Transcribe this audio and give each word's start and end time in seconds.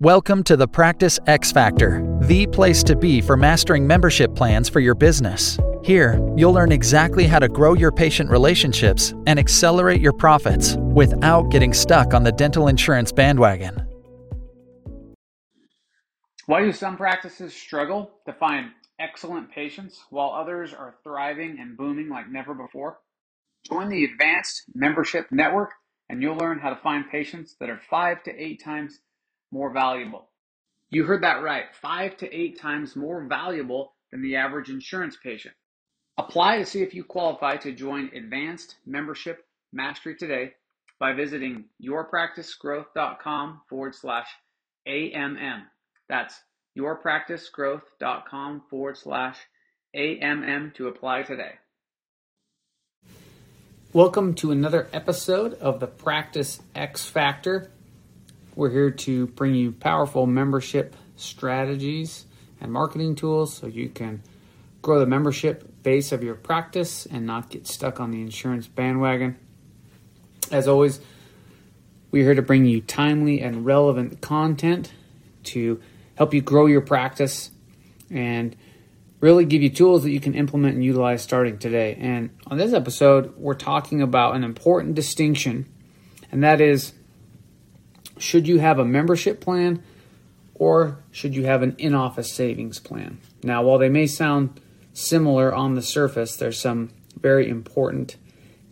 Welcome 0.00 0.44
to 0.44 0.56
the 0.56 0.68
Practice 0.68 1.18
X 1.26 1.50
Factor, 1.50 2.06
the 2.20 2.46
place 2.46 2.84
to 2.84 2.94
be 2.94 3.20
for 3.20 3.36
mastering 3.36 3.84
membership 3.84 4.32
plans 4.32 4.68
for 4.68 4.78
your 4.78 4.94
business. 4.94 5.58
Here, 5.82 6.20
you'll 6.36 6.52
learn 6.52 6.70
exactly 6.70 7.26
how 7.26 7.40
to 7.40 7.48
grow 7.48 7.74
your 7.74 7.90
patient 7.90 8.30
relationships 8.30 9.12
and 9.26 9.40
accelerate 9.40 10.00
your 10.00 10.12
profits 10.12 10.76
without 10.76 11.50
getting 11.50 11.74
stuck 11.74 12.14
on 12.14 12.22
the 12.22 12.30
dental 12.30 12.68
insurance 12.68 13.10
bandwagon. 13.10 13.84
Why 16.46 16.60
do 16.60 16.72
some 16.72 16.96
practices 16.96 17.52
struggle 17.52 18.12
to 18.24 18.32
find 18.34 18.70
excellent 19.00 19.50
patients 19.50 19.98
while 20.10 20.30
others 20.30 20.72
are 20.72 20.94
thriving 21.02 21.58
and 21.58 21.76
booming 21.76 22.08
like 22.08 22.30
never 22.30 22.54
before? 22.54 23.00
Join 23.68 23.88
the 23.88 24.04
Advanced 24.04 24.62
Membership 24.76 25.26
Network 25.32 25.72
and 26.08 26.22
you'll 26.22 26.36
learn 26.36 26.60
how 26.60 26.70
to 26.70 26.80
find 26.82 27.10
patients 27.10 27.56
that 27.58 27.68
are 27.68 27.80
five 27.90 28.22
to 28.22 28.30
eight 28.30 28.62
times 28.62 29.00
more 29.50 29.72
valuable. 29.72 30.28
You 30.90 31.04
heard 31.04 31.22
that 31.22 31.42
right, 31.42 31.66
five 31.80 32.16
to 32.18 32.34
eight 32.34 32.60
times 32.60 32.96
more 32.96 33.24
valuable 33.26 33.94
than 34.10 34.22
the 34.22 34.36
average 34.36 34.70
insurance 34.70 35.16
patient. 35.22 35.54
Apply 36.16 36.58
to 36.58 36.66
see 36.66 36.82
if 36.82 36.94
you 36.94 37.04
qualify 37.04 37.56
to 37.58 37.72
join 37.72 38.10
Advanced 38.14 38.76
Membership 38.86 39.44
Mastery 39.72 40.16
today 40.16 40.54
by 40.98 41.12
visiting 41.12 41.66
yourpracticegrowth.com 41.82 43.60
forward 43.68 43.94
slash 43.94 44.26
AMM. 44.88 45.62
That's 46.08 46.40
yourpracticegrowth.com 46.76 48.62
forward 48.70 48.96
slash 48.96 49.36
AMM 49.94 50.74
to 50.74 50.88
apply 50.88 51.22
today. 51.22 51.52
Welcome 53.92 54.34
to 54.34 54.50
another 54.50 54.88
episode 54.92 55.54
of 55.54 55.80
the 55.80 55.86
Practice 55.86 56.60
X 56.74 57.08
Factor. 57.08 57.70
We're 58.58 58.70
here 58.70 58.90
to 58.90 59.28
bring 59.28 59.54
you 59.54 59.70
powerful 59.70 60.26
membership 60.26 60.96
strategies 61.14 62.26
and 62.60 62.72
marketing 62.72 63.14
tools 63.14 63.54
so 63.54 63.68
you 63.68 63.88
can 63.88 64.20
grow 64.82 64.98
the 64.98 65.06
membership 65.06 65.84
base 65.84 66.10
of 66.10 66.24
your 66.24 66.34
practice 66.34 67.06
and 67.06 67.24
not 67.24 67.50
get 67.50 67.68
stuck 67.68 68.00
on 68.00 68.10
the 68.10 68.20
insurance 68.20 68.66
bandwagon. 68.66 69.36
As 70.50 70.66
always, 70.66 70.98
we're 72.10 72.24
here 72.24 72.34
to 72.34 72.42
bring 72.42 72.66
you 72.66 72.80
timely 72.80 73.42
and 73.42 73.64
relevant 73.64 74.20
content 74.20 74.92
to 75.44 75.80
help 76.16 76.34
you 76.34 76.40
grow 76.40 76.66
your 76.66 76.80
practice 76.80 77.52
and 78.10 78.56
really 79.20 79.44
give 79.44 79.62
you 79.62 79.70
tools 79.70 80.02
that 80.02 80.10
you 80.10 80.18
can 80.18 80.34
implement 80.34 80.74
and 80.74 80.84
utilize 80.84 81.22
starting 81.22 81.58
today. 81.58 81.96
And 82.00 82.30
on 82.48 82.58
this 82.58 82.72
episode, 82.72 83.36
we're 83.36 83.54
talking 83.54 84.02
about 84.02 84.34
an 84.34 84.42
important 84.42 84.96
distinction, 84.96 85.72
and 86.32 86.42
that 86.42 86.60
is 86.60 86.94
should 88.18 88.46
you 88.46 88.58
have 88.58 88.78
a 88.78 88.84
membership 88.84 89.40
plan 89.40 89.82
or 90.54 90.98
should 91.10 91.34
you 91.34 91.44
have 91.44 91.62
an 91.62 91.76
in 91.78 91.94
office 91.94 92.32
savings 92.32 92.78
plan? 92.78 93.18
Now, 93.42 93.62
while 93.62 93.78
they 93.78 93.88
may 93.88 94.06
sound 94.06 94.60
similar 94.92 95.54
on 95.54 95.74
the 95.74 95.82
surface, 95.82 96.36
there's 96.36 96.60
some 96.60 96.90
very 97.20 97.48
important 97.48 98.16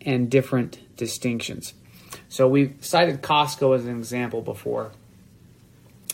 and 0.01 0.29
different 0.29 0.79
distinctions. 0.97 1.73
So, 2.29 2.47
we've 2.47 2.75
cited 2.81 3.21
Costco 3.21 3.75
as 3.75 3.85
an 3.85 3.97
example 3.97 4.41
before, 4.41 4.91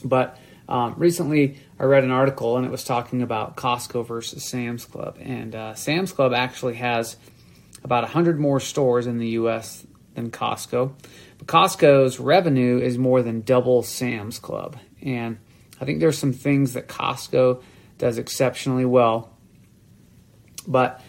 but 0.04 0.38
um, 0.68 0.96
recently 0.98 1.58
I 1.80 1.84
read 1.84 2.04
an 2.04 2.12
article 2.12 2.58
and 2.58 2.66
it 2.66 2.72
was 2.72 2.84
talking 2.84 3.22
about 3.22 3.56
Costco 3.56 4.08
versus 4.08 4.44
Sam's 4.44 4.86
Club. 4.86 5.18
And 5.20 5.56
uh, 5.56 5.76
Sam's 5.76 6.12
Club 6.12 6.34
actually 6.34 6.76
has 6.76 7.18
about 7.84 8.04
100 8.04 8.40
more 8.40 8.60
stores 8.60 9.08
in 9.08 9.18
the 9.18 9.30
US 9.30 9.86
than 10.16 10.32
Costco. 10.32 10.94
But 11.38 11.48
Costco's 11.48 12.20
revenue 12.20 12.80
is 12.80 12.98
more 12.98 13.22
than 13.22 13.42
double 13.42 13.84
Sam's 13.84 14.40
Club. 14.40 14.78
And 15.02 15.38
I 15.80 15.86
think 15.86 16.00
there's 16.00 16.18
some 16.18 16.34
things 16.34 16.74
that 16.74 16.88
Costco 16.88 17.62
does 17.98 18.18
exceptionally 18.18 18.86
well. 18.86 19.36
But 20.68 21.02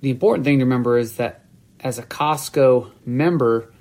the 0.00 0.10
important 0.10 0.44
thing 0.44 0.58
to 0.58 0.64
remember 0.64 0.98
is 0.98 1.16
that 1.16 1.44
as 1.80 1.98
a 1.98 2.02
Costco 2.02 2.90
member, 3.04 3.72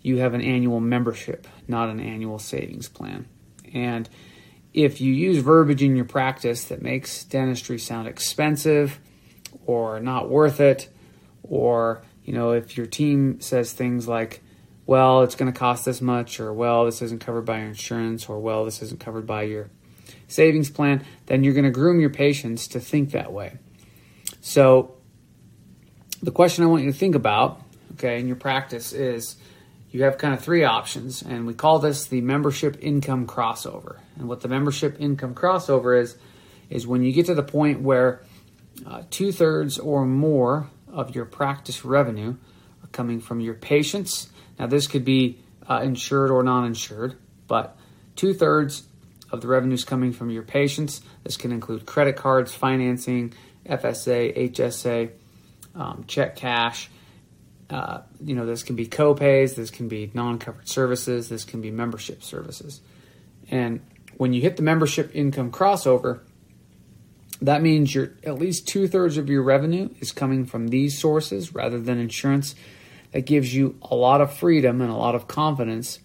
you 0.00 0.18
have 0.18 0.34
an 0.34 0.40
annual 0.40 0.80
membership, 0.80 1.46
not 1.68 1.88
an 1.88 2.00
annual 2.00 2.38
savings 2.38 2.88
plan. 2.88 3.26
And 3.72 4.08
if 4.72 5.00
you 5.00 5.12
use 5.12 5.38
verbiage 5.38 5.82
in 5.82 5.96
your 5.96 6.04
practice 6.04 6.64
that 6.64 6.82
makes 6.82 7.24
dentistry 7.24 7.78
sound 7.78 8.08
expensive 8.08 8.98
or 9.66 10.00
not 10.00 10.28
worth 10.28 10.60
it, 10.60 10.88
or 11.42 12.02
you 12.24 12.32
know, 12.32 12.52
if 12.52 12.76
your 12.76 12.86
team 12.86 13.40
says 13.40 13.72
things 13.72 14.06
like, 14.06 14.42
well, 14.86 15.22
it's 15.22 15.34
going 15.34 15.52
to 15.52 15.58
cost 15.58 15.84
this 15.84 16.00
much, 16.00 16.40
or 16.40 16.52
well, 16.52 16.84
this 16.84 17.02
isn't 17.02 17.20
covered 17.20 17.44
by 17.44 17.58
your 17.58 17.68
insurance, 17.68 18.28
or 18.28 18.40
well, 18.40 18.64
this 18.64 18.82
isn't 18.82 19.00
covered 19.00 19.26
by 19.26 19.42
your 19.42 19.70
savings 20.28 20.70
plan, 20.70 21.04
then 21.26 21.44
you're 21.44 21.54
going 21.54 21.64
to 21.64 21.70
groom 21.70 22.00
your 22.00 22.10
patients 22.10 22.68
to 22.68 22.80
think 22.80 23.10
that 23.12 23.32
way. 23.32 23.58
So, 24.40 24.96
the 26.22 26.32
question 26.32 26.64
I 26.64 26.68
want 26.68 26.84
you 26.84 26.92
to 26.92 26.98
think 26.98 27.14
about, 27.14 27.60
okay, 27.94 28.18
in 28.18 28.26
your 28.26 28.36
practice 28.36 28.92
is 28.92 29.36
you 29.90 30.04
have 30.04 30.18
kind 30.18 30.34
of 30.34 30.40
three 30.40 30.64
options, 30.64 31.22
and 31.22 31.46
we 31.46 31.54
call 31.54 31.78
this 31.78 32.06
the 32.06 32.20
membership 32.20 32.78
income 32.80 33.26
crossover. 33.26 33.98
And 34.16 34.28
what 34.28 34.40
the 34.40 34.48
membership 34.48 34.96
income 35.00 35.34
crossover 35.34 36.00
is, 36.00 36.16
is 36.70 36.86
when 36.86 37.02
you 37.02 37.12
get 37.12 37.26
to 37.26 37.34
the 37.34 37.42
point 37.42 37.82
where 37.82 38.22
uh, 38.86 39.02
two 39.10 39.32
thirds 39.32 39.78
or 39.78 40.06
more 40.06 40.70
of 40.92 41.14
your 41.14 41.24
practice 41.24 41.84
revenue 41.84 42.36
are 42.82 42.88
coming 42.92 43.20
from 43.20 43.40
your 43.40 43.54
patients. 43.54 44.30
Now, 44.58 44.66
this 44.66 44.86
could 44.86 45.04
be 45.04 45.38
uh, 45.68 45.80
insured 45.82 46.30
or 46.30 46.42
non 46.42 46.64
insured, 46.64 47.16
but 47.48 47.76
two 48.16 48.34
thirds 48.34 48.84
of 49.30 49.40
the 49.40 49.48
revenues 49.48 49.84
coming 49.84 50.12
from 50.12 50.30
your 50.30 50.42
patients. 50.42 51.00
This 51.24 51.36
can 51.36 51.52
include 51.52 51.86
credit 51.86 52.16
cards, 52.16 52.54
financing, 52.54 53.32
FSA, 53.66 54.52
HSA, 54.52 55.10
um, 55.74 56.04
check 56.06 56.36
cash. 56.36 56.90
Uh, 57.70 58.02
you 58.22 58.34
know, 58.34 58.44
this 58.44 58.62
can 58.62 58.76
be 58.76 58.86
copays, 58.86 59.54
this 59.54 59.70
can 59.70 59.88
be 59.88 60.10
non 60.12 60.38
covered 60.38 60.68
services, 60.68 61.30
this 61.30 61.44
can 61.44 61.62
be 61.62 61.70
membership 61.70 62.22
services. 62.22 62.82
And 63.50 63.80
when 64.18 64.34
you 64.34 64.42
hit 64.42 64.56
the 64.56 64.62
membership 64.62 65.10
income 65.14 65.50
crossover, 65.50 66.20
that 67.42 67.60
means 67.60 67.92
you're 67.94 68.12
at 68.24 68.38
least 68.38 68.68
two 68.68 68.86
thirds 68.86 69.16
of 69.16 69.28
your 69.28 69.42
revenue 69.42 69.88
is 69.98 70.12
coming 70.12 70.46
from 70.46 70.68
these 70.68 70.98
sources 70.98 71.54
rather 71.54 71.80
than 71.80 71.98
insurance. 71.98 72.54
That 73.10 73.26
gives 73.26 73.54
you 73.54 73.78
a 73.82 73.94
lot 73.94 74.20
of 74.20 74.32
freedom 74.32 74.80
and 74.80 74.90
a 74.90 74.94
lot 74.94 75.14
of 75.14 75.28
confidence 75.28 75.98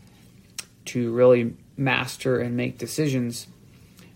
to 0.86 1.14
really 1.14 1.54
master 1.78 2.40
and 2.40 2.58
make 2.58 2.78
decisions 2.78 3.48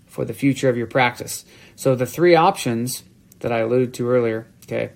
for 0.08 0.26
the 0.26 0.34
future 0.34 0.68
of 0.68 0.76
your 0.76 0.88
practice. 0.88 1.46
So 1.76 1.96
the 1.96 2.06
three 2.06 2.36
options 2.36 3.04
that 3.40 3.52
I 3.52 3.60
alluded 3.60 3.94
to 3.96 4.10
earlier, 4.10 4.48
okay. 4.64 4.92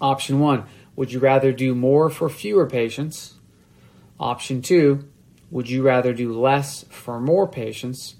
Option 0.00 0.40
1, 0.40 0.64
would 0.96 1.12
you 1.12 1.20
rather 1.20 1.52
do 1.52 1.74
more 1.74 2.10
for 2.10 2.28
fewer 2.28 2.66
patients? 2.66 3.34
Option 4.18 4.62
2, 4.62 5.06
would 5.50 5.68
you 5.68 5.82
rather 5.82 6.12
do 6.12 6.32
less 6.32 6.84
for 6.88 7.20
more 7.20 7.46
patients? 7.46 8.16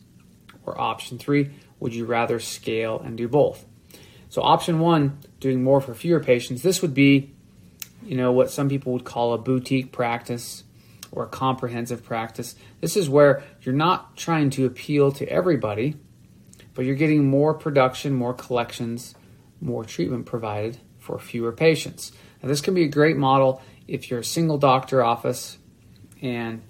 Or 0.64 0.80
option 0.80 1.19
3, 1.19 1.50
would 1.82 1.94
you 1.94 2.04
rather 2.04 2.38
scale 2.38 3.00
and 3.04 3.19
do 3.19 3.26
both? 3.26 3.66
So 4.28 4.41
option 4.41 4.78
one, 4.78 5.19
doing 5.41 5.65
more 5.65 5.81
for 5.81 5.94
fewer 5.94 6.20
patients, 6.20 6.62
this 6.62 6.81
would 6.81 6.94
be, 6.94 7.34
you 8.04 8.16
know, 8.16 8.31
what 8.31 8.53
some 8.53 8.69
people 8.69 8.93
would 8.93 9.04
call 9.04 9.34
a 9.34 9.38
boutique 9.38 9.91
practice 9.91 10.62
or 11.10 11.25
a 11.25 11.28
comprehensive 11.28 12.04
practice. 12.04 12.54
This 12.81 12.97
is 12.97 13.09
where 13.09 13.42
you're 13.62 13.75
not 13.75 14.16
trying 14.16 14.50
to 14.50 14.65
appeal 14.65 15.10
to 15.10 15.28
everybody, 15.28 15.97
but 16.72 16.84
you're 16.84 16.94
getting 16.94 17.28
more 17.28 17.53
production, 17.53 18.15
more 18.15 18.32
collections, 18.32 19.16
more 19.60 19.84
treatment 19.84 20.25
provided 20.25 20.78
for 21.00 21.19
fewer 21.19 21.50
patients. 21.50 22.12
Now, 22.41 22.48
this 22.48 22.60
can 22.60 22.75
be 22.75 22.84
a 22.84 22.88
great 22.88 23.16
model 23.16 23.60
if 23.88 24.09
you're 24.09 24.21
a 24.21 24.25
single 24.25 24.56
doctor 24.56 25.03
office 25.03 25.59
and 26.22 26.62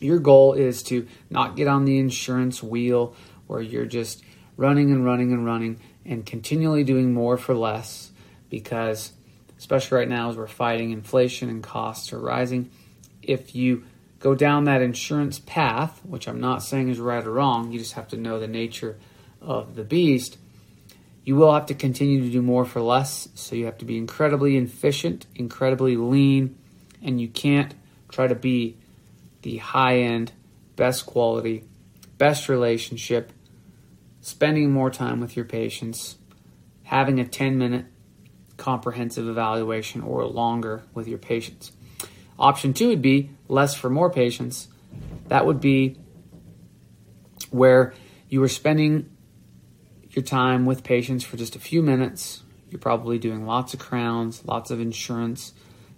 your 0.00 0.18
goal 0.18 0.52
is 0.52 0.82
to 0.84 1.06
not 1.30 1.56
get 1.56 1.66
on 1.66 1.86
the 1.86 1.98
insurance 1.98 2.62
wheel 2.62 3.14
where 3.46 3.60
you're 3.60 3.86
just 3.86 4.22
running 4.56 4.90
and 4.90 5.04
running 5.04 5.32
and 5.32 5.44
running 5.44 5.80
and 6.04 6.26
continually 6.26 6.84
doing 6.84 7.12
more 7.12 7.36
for 7.36 7.54
less 7.54 8.10
because 8.50 9.12
especially 9.58 9.98
right 9.98 10.08
now 10.08 10.30
as 10.30 10.36
we're 10.36 10.46
fighting 10.46 10.90
inflation 10.90 11.48
and 11.48 11.62
costs 11.62 12.12
are 12.12 12.18
rising 12.18 12.70
if 13.22 13.54
you 13.54 13.84
go 14.18 14.34
down 14.34 14.64
that 14.64 14.82
insurance 14.82 15.38
path 15.38 16.00
which 16.04 16.28
i'm 16.28 16.40
not 16.40 16.62
saying 16.62 16.88
is 16.88 16.98
right 16.98 17.26
or 17.26 17.32
wrong 17.32 17.72
you 17.72 17.78
just 17.78 17.94
have 17.94 18.08
to 18.08 18.16
know 18.16 18.38
the 18.38 18.48
nature 18.48 18.98
of 19.40 19.74
the 19.74 19.84
beast 19.84 20.36
you 21.24 21.36
will 21.36 21.52
have 21.52 21.66
to 21.66 21.74
continue 21.74 22.20
to 22.20 22.30
do 22.30 22.42
more 22.42 22.64
for 22.64 22.80
less. 22.80 23.28
So 23.34 23.54
you 23.54 23.66
have 23.66 23.78
to 23.78 23.84
be 23.84 23.96
incredibly 23.96 24.56
efficient 24.56 25.26
incredibly 25.34 25.96
lean 25.96 26.56
and 27.02 27.20
you 27.20 27.28
can't 27.28 27.74
try 28.08 28.26
to 28.26 28.34
be 28.34 28.76
the 29.42 29.58
high 29.58 29.98
end 29.98 30.32
best 30.76 31.06
quality 31.06 31.64
best 32.22 32.48
relationship, 32.48 33.32
spending 34.20 34.70
more 34.70 34.90
time 34.90 35.18
with 35.18 35.34
your 35.34 35.44
patients, 35.44 36.18
having 36.84 37.18
a 37.18 37.24
10 37.26 37.58
minute 37.58 37.84
comprehensive 38.56 39.28
evaluation 39.28 40.02
or 40.02 40.24
longer 40.24 40.84
with 40.94 41.08
your 41.08 41.18
patients. 41.18 41.72
Option 42.38 42.74
two 42.74 42.86
would 42.86 43.02
be 43.02 43.30
less 43.48 43.74
for 43.74 43.90
more 43.90 44.08
patients. 44.08 44.68
That 45.26 45.46
would 45.46 45.60
be 45.60 45.96
where 47.50 47.92
you 48.28 48.40
are 48.44 48.48
spending 48.48 49.10
your 50.10 50.22
time 50.22 50.64
with 50.64 50.84
patients 50.84 51.24
for 51.24 51.36
just 51.36 51.56
a 51.56 51.58
few 51.58 51.82
minutes. 51.82 52.44
You're 52.70 52.78
probably 52.78 53.18
doing 53.18 53.46
lots 53.46 53.74
of 53.74 53.80
crowns, 53.80 54.44
lots 54.44 54.70
of 54.70 54.78
insurance, 54.78 55.54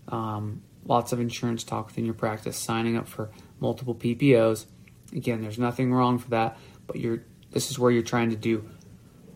um, 0.08 0.62
lots 0.86 1.12
of 1.12 1.20
insurance 1.20 1.64
talk 1.64 1.88
within 1.88 2.06
your 2.06 2.14
practice, 2.14 2.56
signing 2.56 2.96
up 2.96 3.08
for 3.08 3.30
multiple 3.60 3.94
PPOs. 3.94 4.64
Again, 5.14 5.42
there's 5.42 5.58
nothing 5.58 5.92
wrong 5.92 6.18
for 6.18 6.30
that, 6.30 6.58
but 6.86 6.96
you're 6.96 7.22
this 7.54 7.70
is 7.70 7.78
where 7.78 7.90
you're 7.90 8.02
trying 8.02 8.30
to 8.30 8.36
do 8.36 8.68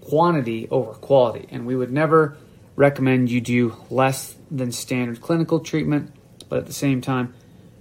quantity 0.01 0.69
over 0.71 0.93
quality. 0.93 1.47
And 1.51 1.67
we 1.67 1.77
would 1.77 1.93
never 1.93 2.37
recommend 2.77 3.31
you 3.31 3.41
do 3.41 3.77
less 3.91 4.35
than 4.51 4.73
standard 4.73 5.21
clinical 5.21 5.61
treatment, 5.61 6.13
but 6.49 6.59
at 6.59 6.67
the 6.67 6.73
same 6.73 7.01
time, 7.01 7.35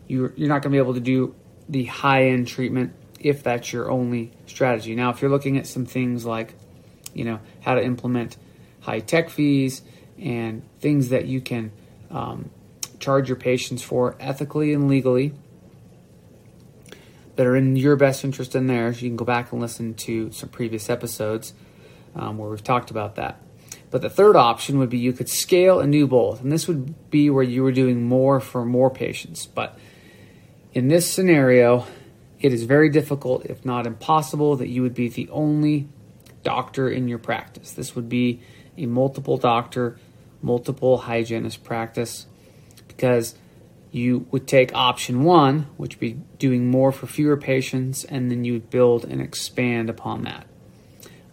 you're, 0.07 0.33
you're 0.35 0.47
not 0.47 0.61
going 0.61 0.71
to 0.71 0.75
be 0.75 0.77
able 0.77 0.94
to 0.94 0.99
do 0.99 1.35
the 1.67 1.85
high 1.85 2.25
end 2.25 2.47
treatment 2.47 2.94
if 3.19 3.44
that's 3.44 3.73
your 3.73 3.89
only 3.89 4.31
strategy. 4.45 4.95
Now, 4.95 5.09
if 5.09 5.21
you're 5.21 5.31
looking 5.31 5.57
at 5.57 5.65
some 5.67 5.85
things 5.85 6.25
like, 6.25 6.53
you 7.13 7.25
know, 7.25 7.39
how 7.61 7.75
to 7.75 7.83
implement 7.83 8.38
high 8.81 8.99
tech 8.99 9.29
fees 9.29 9.81
and 10.19 10.63
things 10.79 11.09
that 11.09 11.25
you 11.25 11.41
can 11.41 11.71
um, 12.11 12.49
charge 12.99 13.27
your 13.27 13.38
patients 13.38 13.81
for 13.81 14.15
ethically 14.19 14.73
and 14.73 14.88
legally 14.88 15.33
that 17.38 17.45
are 17.45 17.56
in 17.56 17.75
your 17.75 17.95
best 17.95 18.24
interest 18.24 18.56
and 18.56 18.69
theirs, 18.69 19.01
you 19.01 19.10
can 19.10 19.16
go 19.16 19.24
back 19.24 19.51
and 19.51 19.62
listen 19.62 19.94
to 19.94 20.31
some 20.31 20.50
previous 20.50 20.89
episodes 20.89 21.54
um, 22.16 22.38
where 22.38 22.50
we've 22.50 22.63
talked 22.63 22.92
about 22.92 23.16
that. 23.16 23.39
But 23.92 24.01
the 24.01 24.10
third 24.10 24.36
option 24.36 24.80
would 24.80 24.89
be 24.89 24.98
you 24.98 25.13
could 25.13 25.30
scale 25.30 25.80
and 25.80 25.92
do 25.94 26.07
both. 26.07 26.42
And 26.42 26.51
this 26.51 26.68
would 26.68 27.10
be 27.10 27.30
where 27.30 27.44
you 27.44 27.63
were 27.63 27.72
doing 27.72 28.04
more 28.04 28.39
for 28.39 28.66
more 28.66 28.89
patients. 28.89 29.45
But 29.45 29.78
in 30.74 30.88
this 30.88 31.10
scenario, 31.10 31.86
it 32.42 32.54
is 32.54 32.63
very 32.63 32.89
difficult, 32.89 33.45
if 33.45 33.63
not 33.63 33.88
impossible, 33.88 34.56
that 34.57 34.68
you 34.68 34.81
would 34.81 34.95
be 34.95 35.07
the 35.07 35.30
only 35.30 35.88
doctor 36.44 36.90
in 36.90 37.07
your 37.07 37.19
practice. 37.19 37.72
This 37.72 37.95
would 37.95 38.10
be 38.10 38.42
a 38.78 38.88
multiple 38.88 39.38
doctor, 39.38 40.00
multiple 40.42 40.98
hygienist 40.98 41.63
practice 41.63 42.25
because 42.88 43.36
you 43.97 44.27
would 44.31 44.47
take 44.47 44.73
option 44.73 45.23
one, 45.23 45.67
which 45.77 45.95
would 45.95 45.99
be 45.99 46.13
doing 46.38 46.69
more 46.69 46.91
for 46.91 47.07
fewer 47.07 47.35
patients, 47.35 48.03
and 48.03 48.31
then 48.31 48.44
you 48.44 48.53
would 48.53 48.69
build 48.69 49.03
and 49.03 49.21
expand 49.21 49.89
upon 49.89 50.23
that. 50.23 50.45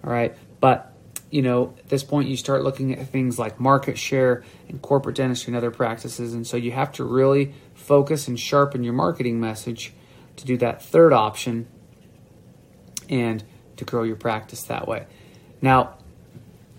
All 0.03 0.11
right. 0.11 0.37
But, 0.61 0.93
you 1.31 1.43
know, 1.43 1.75
at 1.79 1.89
this 1.89 2.03
point, 2.03 2.29
you 2.29 2.37
start 2.37 2.63
looking 2.63 2.95
at 2.95 3.09
things 3.09 3.39
like 3.39 3.61
market 3.61 3.99
share 3.99 4.43
and 4.69 4.81
corporate 4.81 5.17
dentistry 5.17 5.51
and 5.51 5.57
other 5.57 5.71
practices. 5.71 6.35
And 6.35 6.47
so 6.47 6.57
you 6.57 6.73
have 6.73 6.93
to 6.93 7.05
really 7.05 7.55
focus 7.75 8.29
and 8.29 8.39
sharpen 8.39 8.83
your 8.83 8.95
marketing 8.95 9.41
message 9.41 9.93
to 10.37 10.45
do 10.45 10.57
that 10.59 10.83
third 10.83 11.13
option 11.13 11.67
and 13.09 13.45
to 13.77 13.85
grow 13.85 14.03
your 14.03 14.17
practice 14.17 14.63
that 14.65 14.89
way. 14.89 15.07
Now, 15.61 15.99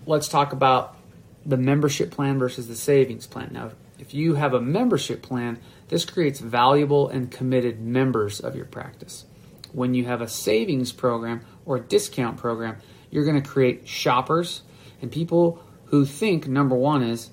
let's 0.06 0.28
talk 0.28 0.52
about 0.52 0.96
the 1.44 1.56
membership 1.56 2.10
plan 2.10 2.38
versus 2.38 2.68
the 2.68 2.76
savings 2.76 3.26
plan. 3.26 3.50
Now, 3.52 3.70
if 3.98 4.14
you 4.14 4.34
have 4.34 4.52
a 4.52 4.60
membership 4.60 5.22
plan, 5.22 5.58
this 5.88 6.04
creates 6.04 6.40
valuable 6.40 7.08
and 7.08 7.30
committed 7.30 7.80
members 7.80 8.40
of 8.40 8.56
your 8.56 8.64
practice. 8.64 9.24
When 9.72 9.94
you 9.94 10.06
have 10.06 10.20
a 10.20 10.28
savings 10.28 10.92
program 10.92 11.44
or 11.64 11.78
discount 11.78 12.38
program, 12.38 12.78
you're 13.10 13.24
going 13.24 13.40
to 13.40 13.48
create 13.48 13.86
shoppers 13.86 14.62
and 15.00 15.12
people 15.12 15.62
who 15.86 16.04
think 16.04 16.48
number 16.48 16.74
one 16.74 17.02
is 17.02 17.30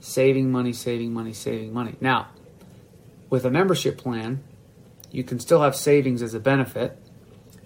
saving 0.00 0.50
money, 0.50 0.72
saving 0.72 1.12
money, 1.12 1.32
saving 1.32 1.72
money. 1.72 1.96
Now, 2.00 2.28
with 3.30 3.44
a 3.44 3.50
membership 3.50 3.98
plan, 3.98 4.42
you 5.10 5.24
can 5.24 5.38
still 5.40 5.62
have 5.62 5.74
savings 5.74 6.22
as 6.22 6.34
a 6.34 6.40
benefit, 6.40 6.98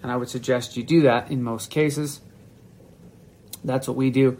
and 0.01 0.11
I 0.11 0.15
would 0.15 0.29
suggest 0.29 0.77
you 0.77 0.83
do 0.83 1.01
that 1.01 1.29
in 1.29 1.43
most 1.43 1.69
cases. 1.69 2.21
That's 3.63 3.87
what 3.87 3.97
we 3.97 4.09
do. 4.11 4.37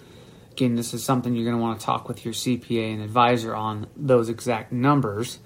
Again, 0.51 0.75
this 0.75 0.93
is 0.93 1.03
something 1.03 1.35
you're 1.35 1.45
going 1.45 1.57
to 1.57 1.61
want 1.61 1.79
to 1.79 1.85
talk 1.85 2.07
with 2.07 2.23
your 2.23 2.33
CPA 2.33 2.93
and 2.93 3.01
advisor 3.01 3.55
on 3.55 3.87
those 3.95 4.29
exact 4.29 4.71
numbers 4.71 5.39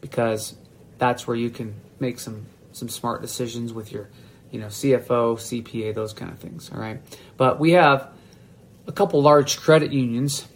because 0.00 0.54
that's 0.98 1.26
where 1.26 1.36
you 1.36 1.50
can 1.50 1.74
make 2.00 2.18
some 2.18 2.46
some 2.72 2.88
smart 2.88 3.22
decisions 3.22 3.72
with 3.72 3.92
your 3.92 4.08
you 4.50 4.60
know 4.60 4.66
CFO, 4.66 5.36
CPA, 5.36 5.94
those 5.94 6.12
kind 6.12 6.32
of 6.32 6.38
things. 6.38 6.70
All 6.72 6.80
right, 6.80 7.00
but 7.36 7.58
we 7.58 7.72
have 7.72 8.08
a 8.86 8.92
couple 8.92 9.22
large 9.22 9.58
credit 9.58 9.92
unions 9.92 10.46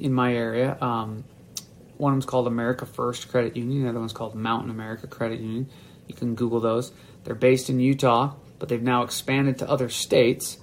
in 0.00 0.12
my 0.12 0.34
area. 0.34 0.76
Um, 0.80 1.24
one 1.98 2.12
of 2.12 2.16
them's 2.16 2.26
called 2.26 2.46
America 2.46 2.86
First 2.86 3.28
Credit 3.30 3.56
Union. 3.56 3.84
The 3.84 3.90
other 3.90 4.00
one's 4.00 4.12
called 4.12 4.34
Mountain 4.34 4.70
America 4.70 5.06
Credit 5.06 5.40
Union. 5.40 5.68
You 6.08 6.14
can 6.14 6.34
Google 6.34 6.60
those. 6.60 6.92
They're 7.24 7.34
based 7.34 7.70
in 7.70 7.78
Utah, 7.78 8.34
but 8.58 8.68
they've 8.68 8.82
now 8.82 9.02
expanded 9.02 9.58
to 9.58 9.70
other 9.70 9.88
states. 9.88 10.58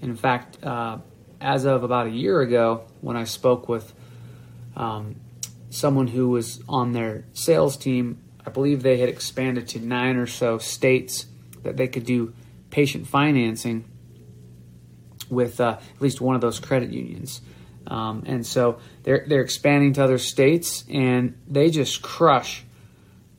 And 0.00 0.10
in 0.10 0.16
fact, 0.16 0.64
uh, 0.64 0.98
as 1.40 1.64
of 1.64 1.84
about 1.84 2.06
a 2.06 2.10
year 2.10 2.40
ago, 2.40 2.84
when 3.02 3.16
I 3.16 3.24
spoke 3.24 3.68
with 3.68 3.92
um, 4.74 5.16
someone 5.74 6.06
who 6.06 6.28
was 6.28 6.62
on 6.68 6.92
their 6.92 7.24
sales 7.32 7.76
team, 7.76 8.20
I 8.46 8.50
believe 8.50 8.82
they 8.82 8.98
had 8.98 9.08
expanded 9.08 9.68
to 9.68 9.80
nine 9.80 10.16
or 10.16 10.26
so 10.26 10.58
states 10.58 11.26
that 11.62 11.76
they 11.76 11.88
could 11.88 12.04
do 12.04 12.32
patient 12.70 13.06
financing 13.06 13.84
with 15.28 15.60
uh, 15.60 15.78
at 15.78 16.02
least 16.02 16.20
one 16.20 16.34
of 16.34 16.40
those 16.40 16.60
credit 16.60 16.90
unions. 16.90 17.40
Um, 17.86 18.22
and 18.26 18.46
so 18.46 18.78
they're 19.02 19.24
they're 19.26 19.42
expanding 19.42 19.92
to 19.94 20.04
other 20.04 20.18
states, 20.18 20.84
and 20.88 21.38
they 21.46 21.68
just 21.70 22.00
crush 22.00 22.64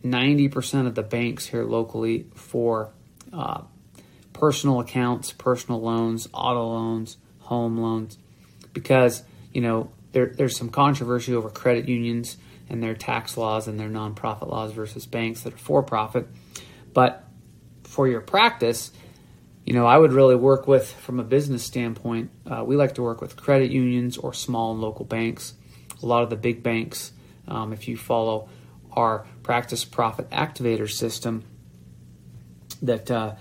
ninety 0.04 0.50
percent 0.50 0.88
of 0.88 0.94
the 0.94 1.04
banks 1.04 1.48
here 1.48 1.64
locally 1.64 2.28
for 2.36 2.92
uh, 3.34 3.62
personal 4.34 4.80
accounts, 4.80 5.32
personal 5.32 5.82
loans, 5.82 6.28
auto 6.32 6.68
loans, 6.68 7.18
home 7.40 7.78
loans, 7.78 8.20
because 8.74 9.24
you 9.52 9.62
know 9.62 9.90
there, 10.16 10.28
there's 10.28 10.56
some 10.56 10.70
controversy 10.70 11.36
over 11.36 11.50
credit 11.50 11.90
unions 11.90 12.38
and 12.70 12.82
their 12.82 12.96
tax 12.96 13.36
laws 13.36 13.68
and 13.68 13.78
their 13.78 13.90
nonprofit 13.90 14.48
laws 14.48 14.72
versus 14.72 15.06
banks 15.06 15.42
that 15.42 15.54
are 15.54 15.58
for 15.58 15.84
profit. 15.84 16.26
But 16.94 17.26
for 17.84 18.08
your 18.08 18.22
practice, 18.22 18.94
you 19.66 19.74
know, 19.74 19.86
I 19.86 19.98
would 19.98 20.14
really 20.14 20.36
work 20.36 20.70
with, 20.70 20.90
from 20.90 21.20
a 21.20 21.24
business 21.26 21.64
standpoint, 21.64 22.32
uh, 22.50 22.64
we 22.64 22.78
like 22.78 22.96
to 22.96 23.02
work 23.02 23.20
with 23.20 23.36
credit 23.36 23.72
unions 23.72 24.18
or 24.18 24.34
small 24.34 24.72
and 24.72 24.80
local 24.80 25.04
banks. 25.04 25.54
A 26.02 26.06
lot 26.06 26.24
of 26.24 26.30
the 26.30 26.38
big 26.38 26.64
banks, 26.64 27.12
um, 27.50 27.74
if 27.74 27.90
you 27.90 27.98
follow 27.98 28.48
our 28.94 29.28
practice 29.44 29.84
profit 29.84 30.30
activator 30.30 30.90
system, 30.90 31.44
that 32.82 33.12
uh, 33.12 33.36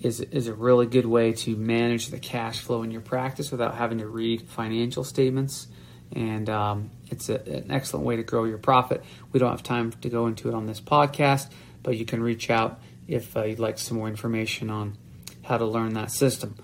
is 0.00 0.20
is 0.20 0.46
a 0.46 0.54
really 0.54 0.86
good 0.86 1.06
way 1.06 1.32
to 1.32 1.56
manage 1.56 2.08
the 2.08 2.20
cash 2.20 2.60
flow 2.60 2.84
in 2.84 2.92
your 2.92 3.00
practice 3.00 3.50
without 3.50 3.74
having 3.74 3.98
to 3.98 4.06
read 4.06 4.42
financial 4.42 5.02
statements. 5.02 5.66
And 6.14 6.48
um, 6.48 6.90
it's 7.10 7.28
a, 7.28 7.40
an 7.40 7.70
excellent 7.70 8.06
way 8.06 8.16
to 8.16 8.22
grow 8.22 8.44
your 8.44 8.58
profit. 8.58 9.02
We 9.32 9.40
don't 9.40 9.50
have 9.50 9.62
time 9.62 9.92
to 9.92 10.08
go 10.08 10.26
into 10.26 10.48
it 10.48 10.54
on 10.54 10.66
this 10.66 10.80
podcast, 10.80 11.50
but 11.82 11.96
you 11.96 12.04
can 12.04 12.22
reach 12.22 12.50
out 12.50 12.80
if 13.08 13.36
uh, 13.36 13.42
you'd 13.42 13.58
like 13.58 13.78
some 13.78 13.98
more 13.98 14.08
information 14.08 14.70
on 14.70 14.96
how 15.42 15.58
to 15.58 15.64
learn 15.66 15.94
that 15.94 16.10
system. 16.10 16.54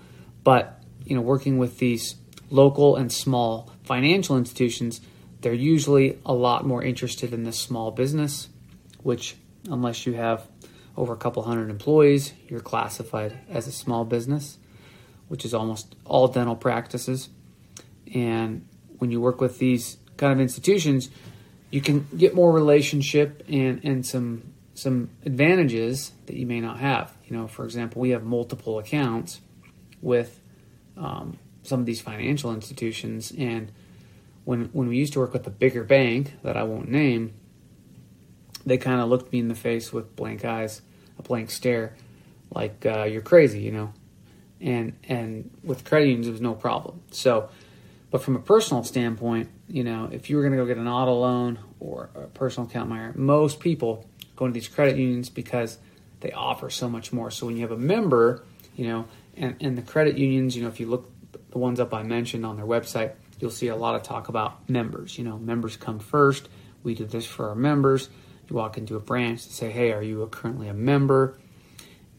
But 0.43 0.81
you 1.05 1.15
know, 1.15 1.21
working 1.21 1.57
with 1.57 1.77
these 1.77 2.15
local 2.49 2.95
and 2.95 3.11
small 3.11 3.71
financial 3.83 4.37
institutions, 4.37 5.01
they're 5.41 5.53
usually 5.53 6.19
a 6.25 6.33
lot 6.33 6.65
more 6.65 6.83
interested 6.83 7.33
in 7.33 7.43
the 7.43 7.51
small 7.51 7.91
business, 7.91 8.49
which 9.03 9.35
unless 9.69 10.05
you 10.05 10.13
have 10.13 10.47
over 10.97 11.13
a 11.13 11.17
couple 11.17 11.43
hundred 11.43 11.69
employees, 11.69 12.33
you're 12.47 12.59
classified 12.59 13.37
as 13.49 13.67
a 13.67 13.71
small 13.71 14.05
business, 14.05 14.57
which 15.27 15.45
is 15.45 15.53
almost 15.53 15.95
all 16.05 16.27
dental 16.27 16.55
practices. 16.55 17.29
And 18.13 18.67
when 19.01 19.09
you 19.09 19.19
work 19.19 19.41
with 19.41 19.57
these 19.57 19.97
kind 20.17 20.31
of 20.31 20.39
institutions, 20.39 21.09
you 21.71 21.81
can 21.81 22.07
get 22.15 22.35
more 22.35 22.51
relationship 22.51 23.43
and, 23.49 23.83
and 23.83 24.05
some 24.05 24.43
some 24.75 25.09
advantages 25.25 26.11
that 26.27 26.35
you 26.35 26.45
may 26.45 26.61
not 26.61 26.79
have. 26.79 27.11
You 27.25 27.35
know, 27.35 27.47
for 27.47 27.65
example, 27.65 27.99
we 27.99 28.11
have 28.11 28.23
multiple 28.23 28.77
accounts 28.77 29.41
with 30.01 30.39
um, 30.95 31.39
some 31.63 31.79
of 31.79 31.87
these 31.87 31.99
financial 31.99 32.53
institutions, 32.53 33.33
and 33.35 33.71
when 34.45 34.65
when 34.65 34.87
we 34.87 34.97
used 34.97 35.13
to 35.13 35.19
work 35.19 35.33
with 35.33 35.47
a 35.47 35.49
bigger 35.51 35.83
bank 35.83 36.35
that 36.43 36.55
I 36.55 36.61
won't 36.61 36.87
name, 36.87 37.33
they 38.63 38.77
kind 38.77 39.01
of 39.01 39.09
looked 39.09 39.33
me 39.33 39.39
in 39.39 39.47
the 39.47 39.55
face 39.55 39.91
with 39.91 40.15
blank 40.15 40.45
eyes, 40.45 40.83
a 41.17 41.23
blank 41.23 41.49
stare, 41.49 41.95
like 42.53 42.85
uh, 42.85 43.05
you're 43.05 43.21
crazy, 43.21 43.61
you 43.61 43.71
know. 43.71 43.93
And 44.59 44.93
and 45.07 45.49
with 45.63 45.85
credit 45.85 46.09
unions, 46.09 46.27
it 46.27 46.31
was 46.31 46.41
no 46.41 46.53
problem. 46.53 47.01
So, 47.09 47.49
but 48.11 48.21
from 48.21 48.35
a 48.35 48.39
personal 48.39 48.83
standpoint, 48.83 49.49
you 49.67 49.83
know, 49.85 50.09
if 50.11 50.29
you 50.29 50.35
were 50.35 50.43
going 50.43 50.51
to 50.51 50.57
go 50.57 50.65
get 50.65 50.77
an 50.77 50.87
auto 50.87 51.13
loan 51.13 51.59
or 51.79 52.09
a 52.13 52.27
personal 52.27 52.69
account, 52.69 52.89
Meyer, 52.89 53.13
most 53.15 53.61
people 53.61 54.05
go 54.35 54.45
into 54.45 54.53
these 54.53 54.67
credit 54.67 54.97
unions 54.97 55.29
because 55.29 55.77
they 56.19 56.31
offer 56.33 56.69
so 56.69 56.89
much 56.89 57.13
more. 57.13 57.31
So 57.31 57.45
when 57.45 57.55
you 57.55 57.61
have 57.61 57.71
a 57.71 57.77
member, 57.77 58.43
you 58.75 58.87
know, 58.87 59.05
and, 59.37 59.55
and 59.61 59.77
the 59.77 59.81
credit 59.81 60.17
unions, 60.17 60.55
you 60.55 60.61
know, 60.61 60.67
if 60.67 60.79
you 60.79 60.87
look 60.87 61.09
the 61.51 61.57
ones 61.57 61.79
up 61.79 61.93
I 61.93 62.03
mentioned 62.03 62.45
on 62.45 62.57
their 62.57 62.65
website, 62.65 63.13
you'll 63.39 63.49
see 63.49 63.67
a 63.67 63.75
lot 63.75 63.95
of 63.95 64.03
talk 64.03 64.29
about 64.29 64.69
members. 64.69 65.17
You 65.17 65.23
know, 65.23 65.37
members 65.37 65.77
come 65.77 65.99
first. 65.99 66.49
We 66.83 66.95
do 66.95 67.05
this 67.05 67.25
for 67.25 67.49
our 67.49 67.55
members. 67.55 68.09
You 68.49 68.55
walk 68.57 68.77
into 68.77 68.95
a 68.97 68.99
branch 68.99 69.45
to 69.47 69.53
say, 69.53 69.71
hey, 69.71 69.91
are 69.93 70.01
you 70.01 70.27
currently 70.31 70.67
a 70.67 70.73
member? 70.73 71.37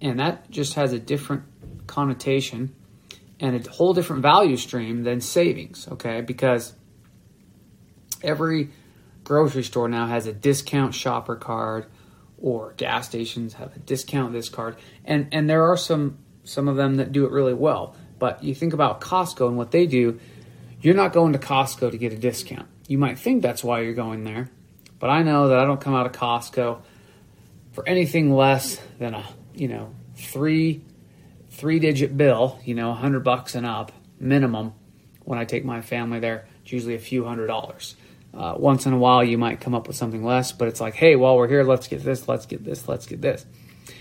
And 0.00 0.18
that 0.20 0.50
just 0.50 0.74
has 0.74 0.92
a 0.92 0.98
different 0.98 1.44
connotation 1.86 2.74
and 3.42 3.66
a 3.66 3.70
whole 3.70 3.92
different 3.92 4.22
value 4.22 4.56
stream 4.56 5.02
than 5.02 5.20
savings, 5.20 5.88
okay? 5.90 6.20
Because 6.20 6.74
every 8.22 8.70
grocery 9.24 9.64
store 9.64 9.88
now 9.88 10.06
has 10.06 10.26
a 10.26 10.32
discount 10.32 10.94
shopper 10.94 11.34
card 11.34 11.86
or 12.38 12.72
gas 12.76 13.08
stations 13.08 13.54
have 13.54 13.74
a 13.74 13.80
discount 13.80 14.32
this 14.32 14.48
card. 14.48 14.76
And 15.04 15.28
and 15.32 15.50
there 15.50 15.64
are 15.64 15.76
some 15.76 16.18
some 16.44 16.68
of 16.68 16.76
them 16.76 16.96
that 16.96 17.10
do 17.10 17.26
it 17.26 17.32
really 17.32 17.52
well. 17.52 17.96
But 18.20 18.44
you 18.44 18.54
think 18.54 18.72
about 18.72 19.00
Costco 19.00 19.48
and 19.48 19.56
what 19.56 19.72
they 19.72 19.86
do, 19.86 20.20
you're 20.80 20.94
not 20.94 21.12
going 21.12 21.32
to 21.32 21.38
Costco 21.40 21.90
to 21.90 21.98
get 21.98 22.12
a 22.12 22.16
discount. 22.16 22.68
You 22.86 22.98
might 22.98 23.18
think 23.18 23.42
that's 23.42 23.64
why 23.64 23.80
you're 23.80 23.94
going 23.94 24.22
there, 24.22 24.50
but 25.00 25.10
I 25.10 25.24
know 25.24 25.48
that 25.48 25.58
I 25.58 25.64
don't 25.64 25.80
come 25.80 25.94
out 25.94 26.06
of 26.06 26.12
Costco 26.12 26.80
for 27.72 27.88
anything 27.88 28.32
less 28.32 28.80
than 29.00 29.14
a, 29.14 29.24
you 29.54 29.66
know, 29.66 29.94
3 30.14 30.84
three 31.52 31.78
digit 31.78 32.16
bill, 32.16 32.58
you 32.64 32.74
know, 32.74 32.88
100 32.88 33.20
bucks 33.20 33.54
and 33.54 33.66
up 33.66 33.92
minimum 34.18 34.72
when 35.24 35.38
I 35.38 35.44
take 35.44 35.64
my 35.64 35.82
family 35.82 36.18
there. 36.18 36.46
It's 36.62 36.72
usually 36.72 36.94
a 36.94 37.00
few 37.00 37.24
hundred 37.24 37.46
dollars. 37.46 37.94
Uh, 38.34 38.54
once 38.56 38.86
in 38.86 38.94
a 38.94 38.98
while, 38.98 39.22
you 39.22 39.36
might 39.36 39.60
come 39.60 39.74
up 39.74 39.86
with 39.86 39.96
something 39.96 40.24
less, 40.24 40.52
but 40.52 40.66
it's 40.66 40.80
like, 40.80 40.94
hey, 40.94 41.16
while 41.16 41.36
we're 41.36 41.48
here, 41.48 41.64
let's 41.64 41.86
get 41.86 42.02
this, 42.02 42.28
let's 42.28 42.46
get 42.46 42.64
this, 42.64 42.88
let's 42.88 43.06
get 43.06 43.20
this. 43.20 43.44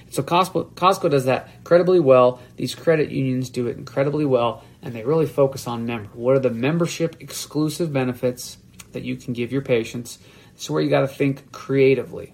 So 0.09 0.23
Costco, 0.23 0.73
Costco 0.73 1.09
does 1.09 1.25
that 1.25 1.49
incredibly 1.57 1.99
well. 1.99 2.39
These 2.55 2.75
credit 2.75 3.11
unions 3.11 3.49
do 3.49 3.67
it 3.67 3.77
incredibly 3.77 4.25
well, 4.25 4.63
and 4.81 4.95
they 4.95 5.03
really 5.03 5.25
focus 5.25 5.67
on 5.67 5.85
member. 5.85 6.09
What 6.13 6.35
are 6.35 6.39
the 6.39 6.49
membership 6.49 7.17
exclusive 7.19 7.91
benefits 7.91 8.57
that 8.93 9.03
you 9.03 9.17
can 9.17 9.33
give 9.33 9.51
your 9.51 9.61
patients? 9.61 10.17
This 10.53 10.63
is 10.63 10.69
where 10.69 10.81
you 10.81 10.89
got 10.89 11.01
to 11.01 11.07
think 11.07 11.51
creatively. 11.51 12.33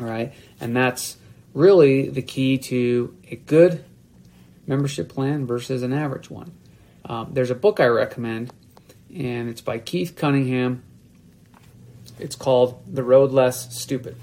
All 0.00 0.06
right, 0.06 0.32
and 0.60 0.74
that's 0.74 1.18
really 1.54 2.08
the 2.08 2.20
key 2.20 2.58
to 2.58 3.16
a 3.30 3.36
good 3.36 3.84
membership 4.66 5.08
plan 5.08 5.46
versus 5.46 5.82
an 5.82 5.92
average 5.92 6.28
one. 6.28 6.52
Um, 7.04 7.30
there's 7.32 7.50
a 7.50 7.54
book 7.54 7.80
I 7.80 7.86
recommend 7.86 8.52
and 9.14 9.48
it's 9.48 9.60
by 9.60 9.78
Keith 9.78 10.16
Cunningham. 10.16 10.82
It's 12.18 12.36
called 12.36 12.82
The 12.92 13.02
Road 13.02 13.30
Less 13.30 13.74
Stupid. 13.78 14.16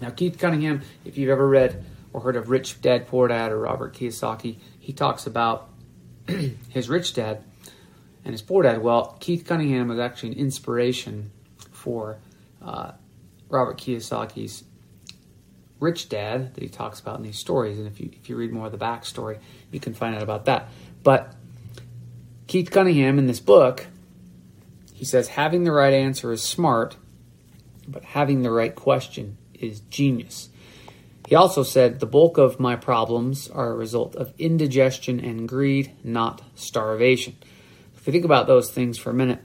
Now, 0.00 0.10
Keith 0.10 0.38
Cunningham, 0.38 0.82
if 1.04 1.18
you've 1.18 1.30
ever 1.30 1.46
read 1.46 1.84
or 2.12 2.20
heard 2.20 2.36
of 2.36 2.50
Rich 2.50 2.80
Dad 2.80 3.08
Poor 3.08 3.28
Dad 3.28 3.50
or 3.50 3.58
Robert 3.58 3.94
Kiyosaki, 3.94 4.56
he 4.78 4.92
talks 4.92 5.26
about 5.26 5.68
his 6.68 6.88
rich 6.88 7.14
dad 7.14 7.42
and 8.24 8.32
his 8.32 8.42
poor 8.42 8.62
dad. 8.62 8.82
Well, 8.82 9.16
Keith 9.20 9.44
Cunningham 9.44 9.88
was 9.88 9.98
actually 9.98 10.32
an 10.32 10.38
inspiration 10.38 11.30
for 11.72 12.18
uh, 12.62 12.92
Robert 13.48 13.78
Kiyosaki's 13.78 14.64
rich 15.80 16.08
dad 16.08 16.54
that 16.54 16.62
he 16.62 16.68
talks 16.68 17.00
about 17.00 17.18
in 17.18 17.22
these 17.22 17.38
stories. 17.38 17.78
And 17.78 17.86
if 17.86 18.00
you 18.00 18.10
if 18.12 18.28
you 18.28 18.36
read 18.36 18.52
more 18.52 18.66
of 18.66 18.72
the 18.72 18.78
backstory, 18.78 19.38
you 19.70 19.80
can 19.80 19.94
find 19.94 20.14
out 20.14 20.22
about 20.22 20.46
that. 20.46 20.68
But 21.02 21.34
Keith 22.46 22.70
Cunningham 22.70 23.18
in 23.18 23.26
this 23.26 23.40
book 23.40 23.86
he 24.96 25.04
says 25.04 25.28
having 25.28 25.64
the 25.64 25.72
right 25.72 25.92
answer 25.92 26.32
is 26.32 26.42
smart, 26.42 26.96
but 27.86 28.02
having 28.02 28.40
the 28.40 28.50
right 28.50 28.74
question 28.74 29.36
is 29.52 29.80
genius. 29.80 30.48
He 31.28 31.34
also 31.34 31.62
said 31.62 32.00
the 32.00 32.06
bulk 32.06 32.38
of 32.38 32.58
my 32.58 32.76
problems 32.76 33.50
are 33.50 33.72
a 33.72 33.76
result 33.76 34.16
of 34.16 34.32
indigestion 34.38 35.20
and 35.20 35.46
greed, 35.46 35.92
not 36.02 36.40
starvation. 36.54 37.36
If 37.94 38.06
you 38.06 38.12
think 38.12 38.24
about 38.24 38.46
those 38.46 38.70
things 38.70 38.96
for 38.96 39.10
a 39.10 39.14
minute, 39.14 39.42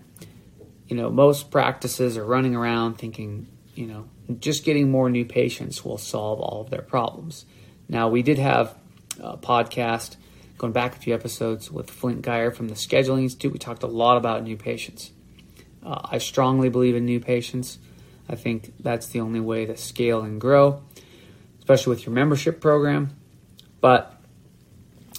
you 0.87 0.95
know, 0.95 1.09
most 1.09 1.51
practices 1.51 2.15
are 2.15 2.23
running 2.23 2.55
around 2.55 2.97
thinking, 2.97 3.47
you 3.75 3.87
know, 3.87 4.07
just 4.39 4.63
getting 4.63 4.89
more 4.89 5.09
new 5.09 5.25
patients 5.25 5.83
will 5.83 5.97
solve 5.97 6.39
all 6.39 6.61
of 6.61 6.69
their 6.69 6.81
problems. 6.81 7.45
Now, 7.89 8.09
we 8.09 8.21
did 8.21 8.39
have 8.39 8.75
a 9.19 9.37
podcast 9.37 10.15
going 10.57 10.73
back 10.73 10.95
a 10.95 10.99
few 10.99 11.13
episodes 11.13 11.71
with 11.71 11.89
Flint 11.89 12.21
Geyer 12.21 12.51
from 12.51 12.67
the 12.67 12.75
Scheduling 12.75 13.23
Institute. 13.23 13.51
We 13.51 13.59
talked 13.59 13.83
a 13.83 13.87
lot 13.87 14.17
about 14.17 14.43
new 14.43 14.57
patients. 14.57 15.11
Uh, 15.83 15.99
I 16.03 16.19
strongly 16.19 16.69
believe 16.69 16.95
in 16.95 17.05
new 17.05 17.19
patients. 17.19 17.79
I 18.29 18.35
think 18.35 18.73
that's 18.79 19.07
the 19.07 19.19
only 19.19 19.39
way 19.39 19.65
to 19.65 19.75
scale 19.75 20.21
and 20.21 20.39
grow, 20.39 20.83
especially 21.59 21.91
with 21.91 22.05
your 22.05 22.13
membership 22.13 22.61
program. 22.61 23.17
But 23.81 24.15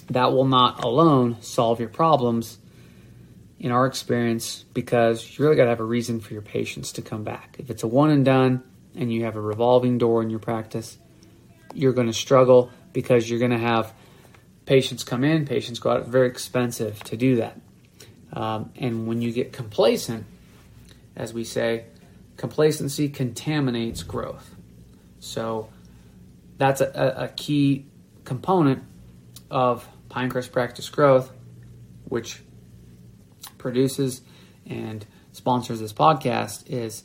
that 0.09 0.31
will 0.31 0.47
not 0.47 0.83
alone 0.83 1.41
solve 1.41 1.79
your 1.79 1.89
problems 1.89 2.57
in 3.59 3.71
our 3.71 3.85
experience 3.85 4.65
because 4.73 5.37
you 5.37 5.43
really 5.43 5.55
got 5.55 5.65
to 5.65 5.69
have 5.69 5.79
a 5.79 5.85
reason 5.85 6.19
for 6.19 6.33
your 6.33 6.41
patients 6.41 6.93
to 6.93 7.01
come 7.01 7.23
back. 7.23 7.55
If 7.59 7.69
it's 7.69 7.83
a 7.83 7.87
one 7.87 8.09
and 8.09 8.25
done 8.25 8.63
and 8.95 9.11
you 9.11 9.25
have 9.25 9.35
a 9.35 9.41
revolving 9.41 9.97
door 9.97 10.21
in 10.21 10.29
your 10.29 10.39
practice, 10.39 10.97
you're 11.73 11.93
going 11.93 12.07
to 12.07 12.13
struggle 12.13 12.71
because 12.91 13.29
you're 13.29 13.39
going 13.39 13.51
to 13.51 13.57
have 13.57 13.93
patients 14.65 15.03
come 15.03 15.23
in, 15.23 15.45
patients 15.45 15.79
go 15.79 15.91
out. 15.91 16.01
It's 16.01 16.09
very 16.09 16.27
expensive 16.27 17.03
to 17.05 17.17
do 17.17 17.37
that. 17.37 17.59
Um, 18.31 18.71
and 18.75 19.07
when 19.07 19.21
you 19.21 19.31
get 19.31 19.53
complacent, 19.53 20.25
as 21.15 21.33
we 21.33 21.43
say, 21.43 21.85
complacency 22.37 23.09
contaminates 23.09 24.03
growth. 24.03 24.55
So 25.19 25.69
that's 26.57 26.81
a, 26.81 27.15
a 27.17 27.27
key 27.29 27.85
component 28.25 28.83
of 29.49 29.87
Pinecrest 30.09 30.51
Practice 30.51 30.89
Growth, 30.89 31.31
which 32.05 32.41
produces 33.57 34.21
and 34.65 35.05
sponsors 35.31 35.79
this 35.79 35.93
podcast, 35.93 36.63
is 36.67 37.03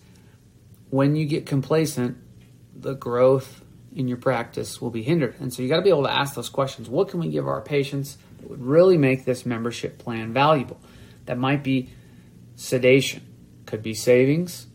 when 0.90 1.16
you 1.16 1.26
get 1.26 1.46
complacent, 1.46 2.16
the 2.74 2.94
growth 2.94 3.62
in 3.94 4.08
your 4.08 4.16
practice 4.16 4.80
will 4.80 4.90
be 4.90 5.02
hindered. 5.02 5.34
And 5.40 5.52
so 5.52 5.62
you 5.62 5.68
got 5.68 5.76
to 5.76 5.82
be 5.82 5.88
able 5.88 6.04
to 6.04 6.12
ask 6.12 6.34
those 6.34 6.48
questions. 6.48 6.88
What 6.88 7.08
can 7.08 7.20
we 7.20 7.28
give 7.28 7.46
our 7.46 7.60
patients 7.60 8.18
that 8.38 8.48
would 8.48 8.62
really 8.62 8.96
make 8.96 9.24
this 9.24 9.44
membership 9.44 9.98
plan 9.98 10.32
valuable? 10.32 10.80
That 11.26 11.38
might 11.38 11.62
be 11.62 11.90
sedation. 12.56 13.22
Could 13.66 13.82
be 13.82 13.92
savings, 13.92 14.66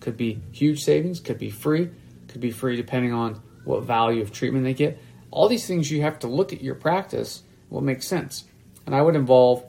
could 0.00 0.16
be 0.16 0.40
huge 0.52 0.82
savings, 0.82 1.20
could 1.20 1.38
be 1.38 1.50
free, 1.50 1.90
could 2.28 2.40
be 2.40 2.50
free 2.50 2.76
depending 2.76 3.12
on 3.12 3.42
what 3.64 3.82
value 3.82 4.22
of 4.22 4.32
treatment 4.32 4.64
they 4.64 4.72
get. 4.72 4.98
All 5.30 5.48
these 5.48 5.66
things 5.66 5.90
you 5.90 6.00
have 6.00 6.18
to 6.20 6.28
look 6.28 6.54
at 6.54 6.62
your 6.62 6.74
practice, 6.74 7.42
what 7.68 7.82
makes 7.82 8.06
sense. 8.06 8.44
And 8.86 8.94
I 8.94 9.02
would 9.02 9.16
involve 9.16 9.66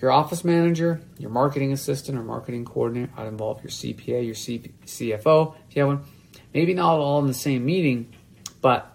your 0.00 0.10
office 0.10 0.44
manager, 0.44 1.00
your 1.18 1.30
marketing 1.30 1.72
assistant 1.72 2.18
or 2.18 2.22
marketing 2.22 2.64
coordinator. 2.64 3.10
I'd 3.16 3.26
involve 3.26 3.62
your 3.62 3.70
CPA, 3.70 4.24
your 4.24 4.34
CFO, 4.34 5.54
if 5.68 5.76
you 5.76 5.82
have 5.82 5.88
one. 5.88 6.04
Maybe 6.52 6.74
not 6.74 6.98
all 6.98 7.18
in 7.20 7.26
the 7.26 7.34
same 7.34 7.64
meeting, 7.64 8.14
but 8.60 8.90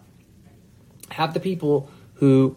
have 1.09 1.33
the 1.33 1.39
people 1.39 1.89
who 2.15 2.55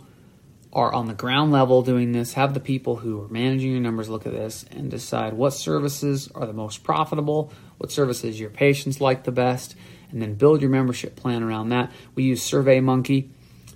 are 0.72 0.92
on 0.92 1.06
the 1.06 1.14
ground 1.14 1.52
level 1.52 1.82
doing 1.82 2.12
this, 2.12 2.32
have 2.32 2.52
the 2.52 2.60
people 2.60 2.96
who 2.96 3.22
are 3.22 3.28
managing 3.28 3.70
your 3.70 3.80
numbers 3.80 4.08
look 4.08 4.26
at 4.26 4.32
this 4.32 4.64
and 4.70 4.90
decide 4.90 5.32
what 5.32 5.52
services 5.52 6.28
are 6.34 6.46
the 6.46 6.52
most 6.52 6.82
profitable, 6.82 7.52
what 7.78 7.92
services 7.92 8.40
your 8.40 8.50
patients 8.50 9.00
like 9.00 9.24
the 9.24 9.32
best, 9.32 9.76
and 10.10 10.20
then 10.20 10.34
build 10.34 10.60
your 10.60 10.70
membership 10.70 11.16
plan 11.16 11.42
around 11.42 11.68
that. 11.68 11.92
We 12.14 12.24
use 12.24 12.42
SurveyMonkey 12.42 13.28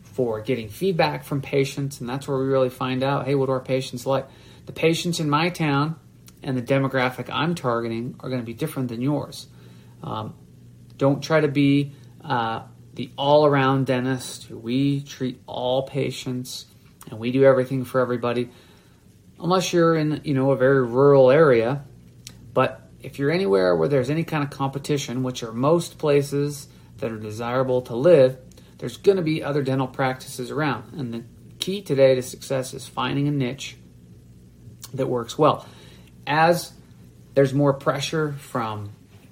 for 0.02 0.40
getting 0.40 0.68
feedback 0.68 1.22
from 1.24 1.40
patients, 1.40 2.00
and 2.00 2.08
that's 2.08 2.26
where 2.26 2.38
we 2.38 2.46
really 2.46 2.70
find 2.70 3.04
out 3.04 3.26
hey, 3.26 3.36
what 3.36 3.46
do 3.46 3.52
our 3.52 3.60
patients 3.60 4.04
like? 4.04 4.26
The 4.68 4.74
patients 4.74 5.18
in 5.18 5.30
my 5.30 5.48
town 5.48 5.96
and 6.42 6.54
the 6.54 6.60
demographic 6.60 7.30
I'm 7.32 7.54
targeting 7.54 8.16
are 8.20 8.28
going 8.28 8.42
to 8.42 8.44
be 8.44 8.52
different 8.52 8.90
than 8.90 9.00
yours. 9.00 9.46
Um, 10.02 10.34
don't 10.98 11.22
try 11.22 11.40
to 11.40 11.48
be 11.48 11.94
uh, 12.22 12.64
the 12.92 13.10
all 13.16 13.46
around 13.46 13.86
dentist. 13.86 14.50
We 14.50 15.00
treat 15.00 15.40
all 15.46 15.84
patients 15.84 16.66
and 17.10 17.18
we 17.18 17.32
do 17.32 17.44
everything 17.44 17.86
for 17.86 17.98
everybody 17.98 18.50
unless 19.40 19.72
you're 19.72 19.94
in 19.94 20.20
you 20.24 20.34
know 20.34 20.50
a 20.50 20.56
very 20.56 20.84
rural 20.84 21.30
area 21.30 21.82
but 22.52 22.90
if 23.00 23.18
you're 23.18 23.30
anywhere 23.30 23.74
where 23.74 23.88
there's 23.88 24.10
any 24.10 24.24
kind 24.24 24.44
of 24.44 24.50
competition 24.50 25.22
which 25.22 25.42
are 25.42 25.52
most 25.52 25.96
places 25.96 26.68
that 26.98 27.10
are 27.10 27.18
desirable 27.18 27.80
to 27.80 27.96
live 27.96 28.36
there's 28.76 28.98
going 28.98 29.16
to 29.16 29.22
be 29.22 29.42
other 29.42 29.62
dental 29.62 29.86
practices 29.86 30.50
around 30.50 30.92
and 30.92 31.14
the 31.14 31.24
key 31.58 31.80
today 31.80 32.14
to 32.14 32.20
success 32.20 32.74
is 32.74 32.86
finding 32.86 33.26
a 33.26 33.30
niche 33.30 33.77
that 34.94 35.06
works 35.06 35.38
well 35.38 35.66
as 36.26 36.72
there's 37.34 37.54
more 37.54 37.72
pressure 37.72 38.32
from 38.32 38.90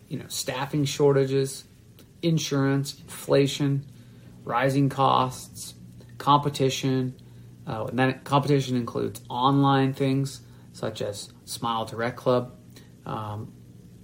you 0.09 0.19
know 0.19 0.27
staffing 0.29 0.85
shortages 0.85 1.65
insurance 2.23 2.99
inflation 3.01 3.85
rising 4.45 4.89
costs 4.89 5.75
competition 6.19 7.15
uh, 7.67 7.87
and 7.87 7.99
that 7.99 8.25
competition 8.25 8.77
includes 8.77 9.21
online 9.29 9.93
things 9.93 10.41
such 10.77 11.01
as 11.01 11.33
Smile 11.47 11.87
Direct 11.87 12.17
Club. 12.17 12.55
Um, 13.07 13.53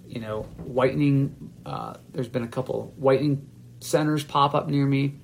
you 0.07 0.21
know, 0.21 0.43
whitening. 0.65 1.53
Uh, 1.65 1.95
there's 2.13 2.29
been 2.29 2.43
a 2.43 2.49
couple 2.49 2.93
whitening 2.97 3.49
centers 3.81 4.25
pop 4.25 4.55
up 4.55 4.69
near 4.69 4.87
me 4.87 5.19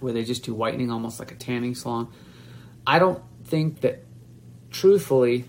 where 0.00 0.12
they 0.12 0.24
just 0.24 0.42
do 0.42 0.54
whitening 0.54 0.90
almost 0.90 1.18
like 1.18 1.32
a 1.32 1.34
tanning 1.34 1.74
salon. 1.74 2.08
I 2.86 2.98
don't 2.98 3.22
think 3.44 3.82
that, 3.82 4.04
truthfully, 4.72 5.44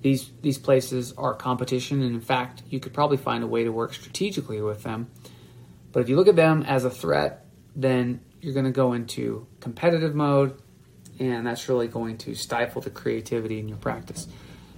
these 0.00 0.30
these 0.42 0.58
places 0.58 1.12
are 1.16 1.34
competition, 1.34 2.02
and 2.02 2.14
in 2.14 2.20
fact, 2.20 2.62
you 2.68 2.80
could 2.80 2.92
probably 2.92 3.16
find 3.16 3.44
a 3.44 3.46
way 3.46 3.64
to 3.64 3.70
work 3.70 3.94
strategically 3.94 4.60
with 4.60 4.82
them. 4.82 5.10
But 5.92 6.00
if 6.00 6.08
you 6.08 6.16
look 6.16 6.28
at 6.28 6.36
them 6.36 6.62
as 6.62 6.84
a 6.84 6.90
threat, 6.90 7.46
then 7.76 8.20
you're 8.40 8.54
going 8.54 8.66
to 8.66 8.72
go 8.72 8.94
into 8.94 9.46
competitive 9.60 10.14
mode, 10.14 10.60
and 11.18 11.46
that's 11.46 11.68
really 11.68 11.86
going 11.86 12.18
to 12.18 12.34
stifle 12.34 12.80
the 12.80 12.90
creativity 12.90 13.58
in 13.58 13.68
your 13.68 13.78
practice. 13.78 14.26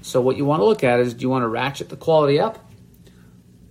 So, 0.02 0.20
what 0.20 0.36
you 0.36 0.44
want 0.44 0.60
to 0.60 0.64
look 0.64 0.84
at 0.84 1.00
is 1.00 1.14
do 1.14 1.22
you 1.22 1.30
want 1.30 1.42
to 1.42 1.48
ratchet 1.48 1.88
the 1.88 1.96
quality 1.96 2.38
up, 2.38 2.58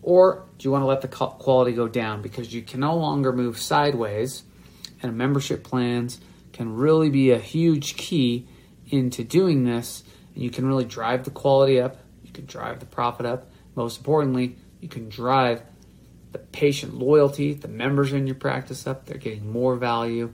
or 0.02 0.46
do 0.58 0.68
you 0.68 0.72
want 0.72 0.82
to 0.82 0.88
let 0.88 1.02
the 1.02 1.08
quality 1.08 1.74
go 1.74 1.88
down? 1.88 2.22
Because 2.22 2.54
you 2.54 2.64
can 2.64 2.80
no 2.80 2.96
longer 2.96 3.32
move 3.32 3.60
sideways, 3.60 4.44
and 5.04 5.16
membership 5.16 5.64
plans 5.64 6.20
can 6.52 6.76
really 6.76 7.10
be 7.10 7.32
a 7.32 7.40
huge 7.40 7.96
key 7.98 8.48
into 8.94 9.24
doing 9.24 9.64
this. 9.64 10.04
And 10.34 10.44
you 10.44 10.50
can 10.50 10.66
really 10.66 10.86
drive 10.86 11.26
the 11.26 11.32
quality 11.32 11.82
up, 11.82 11.98
you 12.24 12.32
can 12.32 12.46
drive 12.46 12.80
the 12.80 12.86
profit 12.86 13.26
up. 13.26 13.50
Most 13.76 13.98
importantly, 13.98 14.56
you 14.80 14.88
can 14.88 15.10
drive 15.10 15.64
the 16.32 16.40
patient 16.40 16.96
loyalty, 16.96 17.54
the 17.54 17.68
members 17.68 18.14
in 18.14 18.28
your 18.28 18.36
practice 18.36 18.86
up. 18.86 19.06
They're 19.06 19.18
getting 19.18 19.52
more 19.52 19.76
value. 19.76 20.34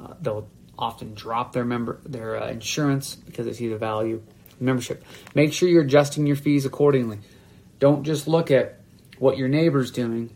Uh, 0.00 0.14
they'll 0.20 0.48
often 0.78 1.14
drop 1.14 1.52
their 1.52 1.64
member 1.64 1.98
their 2.04 2.40
uh, 2.40 2.48
insurance 2.48 3.16
because 3.16 3.46
they 3.46 3.52
see 3.52 3.68
the 3.68 3.78
value 3.78 4.22
membership. 4.60 5.04
Make 5.34 5.52
sure 5.52 5.68
you're 5.68 5.82
adjusting 5.82 6.26
your 6.26 6.36
fees 6.36 6.64
accordingly. 6.64 7.18
Don't 7.80 8.04
just 8.04 8.28
look 8.28 8.50
at 8.50 8.80
what 9.18 9.36
your 9.38 9.48
neighbor's 9.48 9.90
doing, 9.90 10.30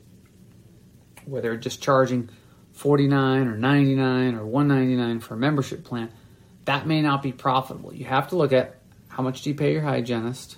where 1.27 1.43
they're 1.43 1.57
just 1.57 1.81
charging 1.81 2.29
49 2.73 3.47
or 3.47 3.57
99 3.57 4.35
or 4.35 4.47
199 4.47 5.21
for 5.21 5.35
a 5.35 5.37
membership 5.37 5.85
plan. 5.85 6.11
That 6.65 6.87
may 6.87 7.03
not 7.03 7.23
be 7.23 7.33
profitable. 7.33 7.93
You 7.93 8.05
have 8.05 8.29
to 8.29 8.37
look 8.37 8.53
at 8.53 8.77
how 9.09 9.23
much 9.23 9.43
do 9.43 9.51
you 9.51 9.57
pay 9.57 9.73
your 9.73 9.83
hygienist. 9.83 10.57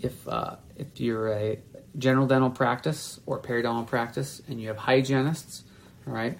If 0.00 0.28
uh, 0.28 0.56
if 0.76 1.00
you're 1.00 1.32
a 1.32 1.58
general 1.96 2.26
dental 2.26 2.50
practice 2.50 3.20
or 3.26 3.40
periodontal 3.40 3.86
practice 3.86 4.40
and 4.48 4.60
you 4.60 4.68
have 4.68 4.76
hygienists, 4.76 5.64
all 6.06 6.12
right, 6.12 6.38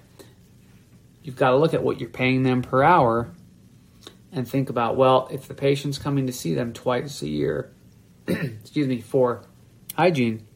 you've 1.22 1.36
got 1.36 1.50
to 1.50 1.56
look 1.56 1.74
at 1.74 1.82
what 1.82 2.00
you're 2.00 2.08
paying 2.08 2.44
them 2.44 2.62
per 2.62 2.82
hour 2.82 3.30
and 4.32 4.46
think 4.46 4.70
about 4.70 4.96
well, 4.96 5.28
if 5.30 5.48
the 5.48 5.54
patient's 5.54 5.98
coming 5.98 6.26
to 6.26 6.32
see 6.32 6.54
them 6.54 6.72
twice 6.72 7.22
a 7.22 7.28
year, 7.28 7.72
excuse 8.26 8.86
me, 8.86 9.00
for 9.00 9.42
hygiene, 9.96 10.46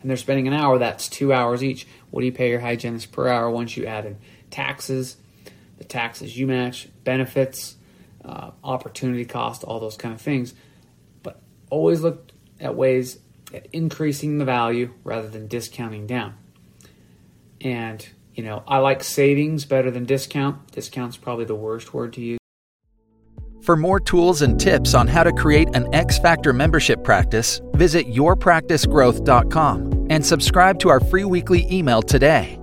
and 0.00 0.10
they're 0.10 0.16
spending 0.16 0.46
an 0.46 0.54
hour, 0.54 0.78
that's 0.78 1.08
two 1.08 1.32
hours 1.32 1.64
each. 1.64 1.86
What 2.10 2.20
do 2.20 2.26
you 2.26 2.32
pay 2.32 2.50
your 2.50 2.60
hygienist 2.60 3.12
per 3.12 3.28
hour 3.28 3.50
once 3.50 3.76
you 3.76 3.86
add 3.86 4.06
in 4.06 4.18
taxes, 4.50 5.16
the 5.80 5.84
taxes 5.84 6.38
you 6.38 6.46
match, 6.46 6.88
benefits, 7.02 7.76
uh, 8.24 8.52
opportunity 8.62 9.24
cost, 9.24 9.64
all 9.64 9.80
those 9.80 9.96
kind 9.96 10.14
of 10.14 10.20
things? 10.20 10.54
But 11.22 11.40
always 11.70 12.02
look 12.02 12.30
at 12.60 12.76
ways 12.76 13.18
at 13.52 13.66
increasing 13.72 14.38
the 14.38 14.44
value 14.44 14.92
rather 15.02 15.28
than 15.28 15.48
discounting 15.48 16.06
down. 16.06 16.34
And, 17.62 18.06
you 18.34 18.44
know, 18.44 18.62
I 18.68 18.78
like 18.78 19.02
savings 19.02 19.64
better 19.64 19.90
than 19.90 20.04
discount. 20.04 20.70
Discount's 20.70 21.16
probably 21.16 21.46
the 21.46 21.54
worst 21.54 21.94
word 21.94 22.12
to 22.12 22.20
use. 22.20 22.38
For 23.62 23.76
more 23.76 24.00
tools 24.00 24.42
and 24.42 24.60
tips 24.60 24.94
on 24.94 25.06
how 25.06 25.22
to 25.22 25.32
create 25.32 25.74
an 25.74 25.94
X 25.94 26.18
Factor 26.18 26.52
membership 26.52 27.02
practice, 27.04 27.60
visit 27.74 28.06
yourpracticegrowth.com 28.06 30.08
and 30.10 30.26
subscribe 30.26 30.78
to 30.80 30.90
our 30.90 31.00
free 31.00 31.24
weekly 31.24 31.66
email 31.70 32.02
today. 32.02 32.59